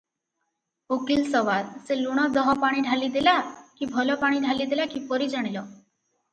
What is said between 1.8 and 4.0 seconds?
ସେ ଲୁଣ ଦହପାଣି ଢାଳି ଦେଲା କି